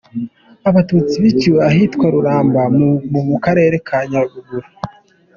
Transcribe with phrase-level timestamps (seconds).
[0.69, 4.67] Abatutsi biciwe ahitwa Ruramba, ubu ni mu Karere ka Nyaruguru.